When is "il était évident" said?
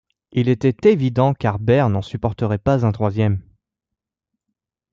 0.31-1.35